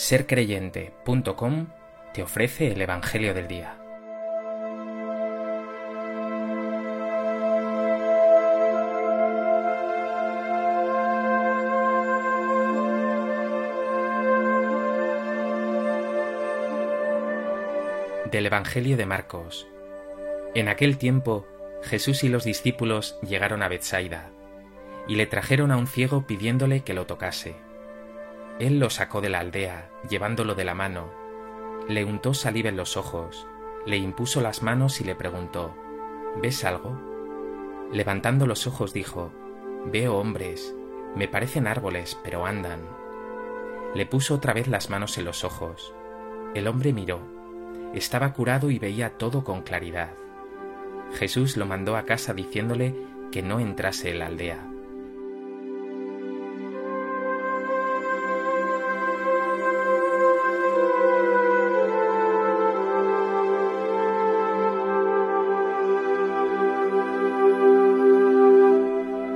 [0.00, 1.66] sercreyente.com
[2.14, 3.76] te ofrece el Evangelio del Día.
[18.32, 19.68] Del Evangelio de Marcos.
[20.54, 21.46] En aquel tiempo,
[21.82, 24.30] Jesús y los discípulos llegaron a Bethsaida
[25.06, 27.69] y le trajeron a un ciego pidiéndole que lo tocase.
[28.60, 31.10] Él lo sacó de la aldea, llevándolo de la mano,
[31.88, 33.48] le untó saliva en los ojos,
[33.86, 35.74] le impuso las manos y le preguntó,
[36.40, 37.00] ¿Ves algo?
[37.90, 39.32] Levantando los ojos dijo,
[39.86, 40.76] Veo hombres,
[41.16, 42.80] me parecen árboles, pero andan.
[43.94, 45.92] Le puso otra vez las manos en los ojos.
[46.54, 47.20] El hombre miró.
[47.94, 50.12] Estaba curado y veía todo con claridad.
[51.14, 52.94] Jesús lo mandó a casa diciéndole
[53.32, 54.69] que no entrase en la aldea.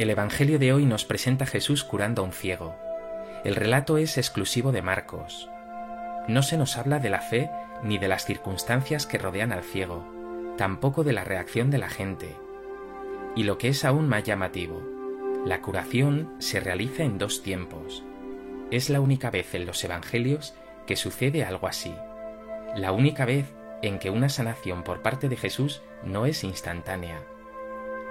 [0.00, 2.74] El Evangelio de hoy nos presenta a Jesús curando a un ciego.
[3.44, 5.50] El relato es exclusivo de Marcos.
[6.26, 7.50] No se nos habla de la fe
[7.82, 10.02] ni de las circunstancias que rodean al ciego,
[10.56, 12.34] tampoco de la reacción de la gente.
[13.36, 14.82] Y lo que es aún más llamativo,
[15.44, 18.02] la curación se realiza en dos tiempos.
[18.70, 20.54] Es la única vez en los Evangelios
[20.86, 21.94] que sucede algo así.
[22.74, 27.20] La única vez en que una sanación por parte de Jesús no es instantánea.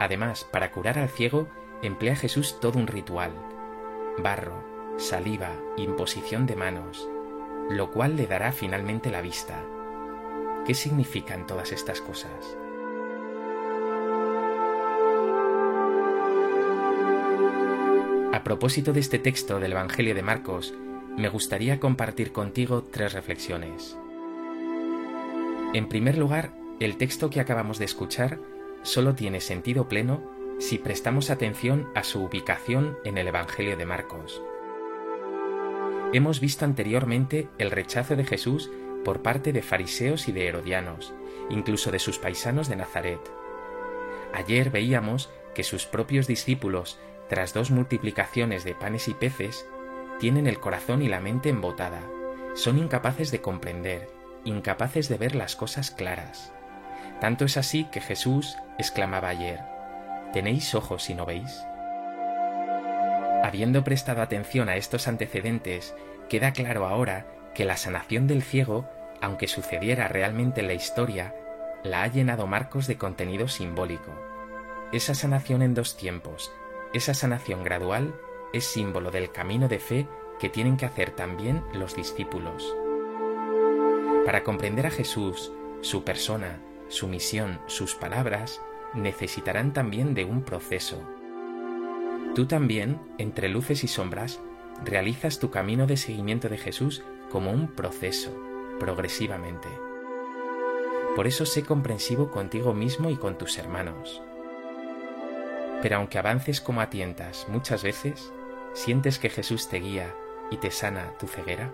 [0.00, 1.46] Además, para curar al ciego
[1.82, 3.32] emplea Jesús todo un ritual,
[4.18, 4.64] barro,
[4.96, 7.08] saliva, imposición de manos,
[7.70, 9.62] lo cual le dará finalmente la vista.
[10.66, 12.56] ¿Qué significan todas estas cosas?
[18.32, 20.74] A propósito de este texto del Evangelio de Marcos,
[21.16, 23.96] me gustaría compartir contigo tres reflexiones.
[25.72, 28.38] En primer lugar, el texto que acabamos de escuchar
[28.82, 34.42] solo tiene sentido pleno si prestamos atención a su ubicación en el Evangelio de Marcos.
[36.12, 38.70] Hemos visto anteriormente el rechazo de Jesús
[39.04, 41.14] por parte de fariseos y de herodianos,
[41.50, 43.20] incluso de sus paisanos de Nazaret.
[44.32, 49.66] Ayer veíamos que sus propios discípulos, tras dos multiplicaciones de panes y peces,
[50.18, 52.00] tienen el corazón y la mente embotada,
[52.54, 54.08] son incapaces de comprender,
[54.44, 56.52] incapaces de ver las cosas claras.
[57.20, 59.75] Tanto es así que Jesús exclamaba ayer,
[60.32, 61.64] ¿Tenéis ojos y no veis?
[63.42, 65.94] Habiendo prestado atención a estos antecedentes,
[66.28, 68.88] queda claro ahora que la sanación del ciego,
[69.20, 71.34] aunque sucediera realmente en la historia,
[71.82, 74.12] la ha llenado Marcos de contenido simbólico.
[74.92, 76.52] Esa sanación en dos tiempos,
[76.92, 78.14] esa sanación gradual,
[78.52, 80.08] es símbolo del camino de fe
[80.38, 82.74] que tienen que hacer también los discípulos.
[84.24, 88.60] Para comprender a Jesús, su persona, su misión, sus palabras,
[88.96, 91.00] necesitarán también de un proceso.
[92.34, 94.40] Tú también, entre luces y sombras,
[94.84, 98.36] realizas tu camino de seguimiento de Jesús como un proceso,
[98.78, 99.68] progresivamente.
[101.14, 104.22] Por eso sé comprensivo contigo mismo y con tus hermanos.
[105.80, 108.32] Pero aunque avances como a tientas muchas veces,
[108.74, 110.14] ¿sientes que Jesús te guía
[110.50, 111.72] y te sana tu ceguera?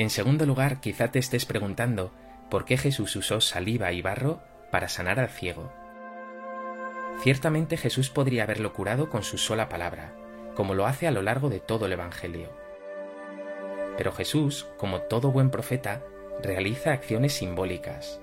[0.00, 2.10] En segundo lugar, quizá te estés preguntando
[2.48, 4.40] por qué Jesús usó saliva y barro
[4.70, 5.70] para sanar al ciego.
[7.18, 10.14] Ciertamente Jesús podría haberlo curado con su sola palabra,
[10.54, 12.48] como lo hace a lo largo de todo el Evangelio.
[13.98, 16.02] Pero Jesús, como todo buen profeta,
[16.42, 18.22] realiza acciones simbólicas,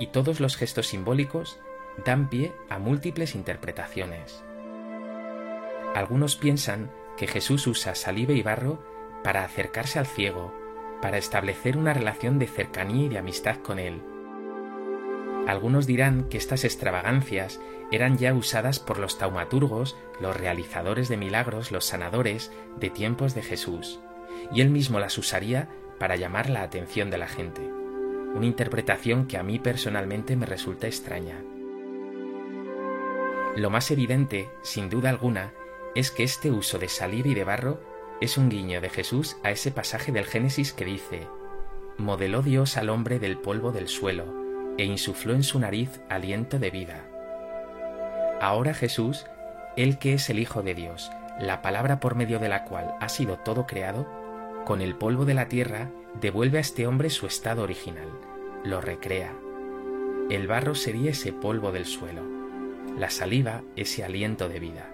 [0.00, 1.60] y todos los gestos simbólicos
[2.04, 4.42] dan pie a múltiples interpretaciones.
[5.94, 8.82] Algunos piensan que Jesús usa saliva y barro
[9.22, 10.60] para acercarse al ciego
[11.02, 14.00] para establecer una relación de cercanía y de amistad con Él.
[15.46, 17.60] Algunos dirán que estas extravagancias
[17.90, 23.42] eran ya usadas por los taumaturgos, los realizadores de milagros, los sanadores de tiempos de
[23.42, 24.00] Jesús,
[24.52, 25.68] y él mismo las usaría
[25.98, 27.60] para llamar la atención de la gente.
[27.60, 31.42] Una interpretación que a mí personalmente me resulta extraña.
[33.56, 35.52] Lo más evidente, sin duda alguna,
[35.94, 37.80] es que este uso de salir y de barro
[38.22, 41.26] es un guiño de Jesús a ese pasaje del Génesis que dice,
[41.98, 44.24] modeló Dios al hombre del polvo del suelo,
[44.78, 47.04] e insufló en su nariz aliento de vida.
[48.40, 49.26] Ahora Jesús,
[49.76, 51.10] el que es el Hijo de Dios,
[51.40, 54.06] la palabra por medio de la cual ha sido todo creado,
[54.66, 55.90] con el polvo de la tierra
[56.20, 58.08] devuelve a este hombre su estado original,
[58.62, 59.34] lo recrea.
[60.30, 62.22] El barro sería ese polvo del suelo,
[62.96, 64.88] la saliva ese aliento de vida.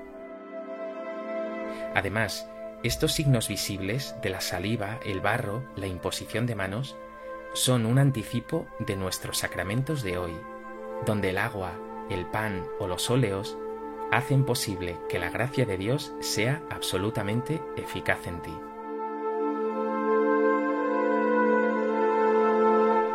[1.94, 2.48] Además,
[2.82, 6.96] estos signos visibles de la saliva, el barro, la imposición de manos,
[7.52, 10.36] son un anticipo de nuestros sacramentos de hoy,
[11.04, 11.72] donde el agua,
[12.08, 13.58] el pan o los óleos
[14.12, 18.56] hacen posible que la gracia de Dios sea absolutamente eficaz en ti.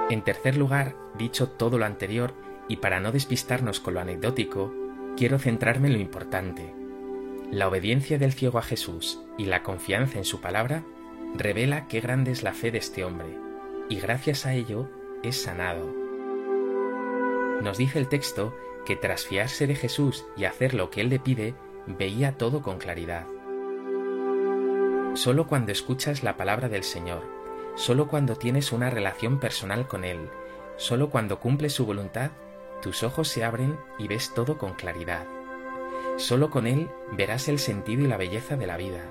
[0.10, 2.34] En tercer lugar, dicho todo lo anterior,
[2.68, 4.74] y para no despistarnos con lo anecdótico,
[5.18, 6.83] quiero centrarme en lo importante.
[7.54, 10.84] La obediencia del ciego a Jesús y la confianza en su palabra
[11.36, 13.38] revela qué grande es la fe de este hombre,
[13.90, 14.90] y gracias a ello
[15.22, 15.88] es sanado.
[17.62, 18.56] Nos dice el texto
[18.88, 21.54] que tras fiarse de Jesús y hacer lo que Él le pide,
[21.86, 23.28] veía todo con claridad.
[25.14, 27.22] Solo cuando escuchas la palabra del Señor,
[27.76, 30.28] solo cuando tienes una relación personal con Él,
[30.78, 32.32] solo cuando cumples su voluntad,
[32.82, 35.28] tus ojos se abren y ves todo con claridad.
[36.18, 39.02] Solo con Él verás el sentido y la belleza de la vida.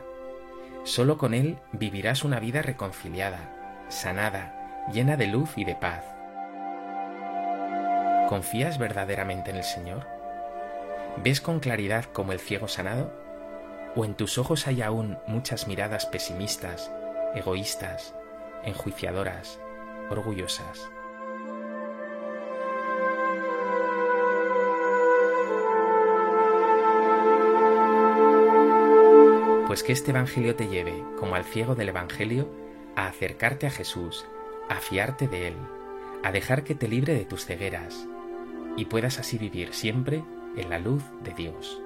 [0.85, 6.05] Solo con Él vivirás una vida reconciliada, sanada, llena de luz y de paz.
[8.29, 10.07] ¿Confías verdaderamente en el Señor?
[11.23, 13.13] ¿Ves con claridad como el ciego sanado?
[13.97, 16.91] ¿O en tus ojos hay aún muchas miradas pesimistas,
[17.35, 18.15] egoístas,
[18.65, 19.59] enjuiciadoras,
[20.09, 20.89] orgullosas?
[29.73, 32.47] Pues que este Evangelio te lleve, como al ciego del Evangelio,
[32.95, 34.27] a acercarte a Jesús,
[34.69, 35.55] a fiarte de Él,
[36.23, 38.07] a dejar que te libre de tus cegueras,
[38.77, 40.25] y puedas así vivir siempre
[40.59, 41.81] en la luz de Dios.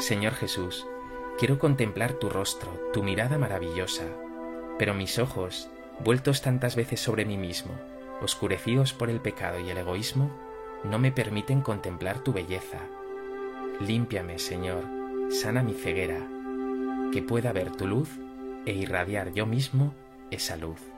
[0.00, 0.86] Señor Jesús,
[1.38, 4.04] quiero contemplar tu rostro, tu mirada maravillosa,
[4.78, 5.70] pero mis ojos,
[6.04, 7.72] vueltos tantas veces sobre mí mismo,
[8.20, 10.30] oscurecidos por el pecado y el egoísmo,
[10.84, 12.80] no me permiten contemplar tu belleza.
[13.80, 14.84] Límpiame, Señor,
[15.30, 16.28] sana mi ceguera,
[17.12, 18.10] que pueda ver tu luz
[18.66, 19.94] e irradiar yo mismo
[20.30, 20.89] esa luz.